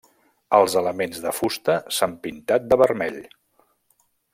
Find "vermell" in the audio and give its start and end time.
2.87-3.25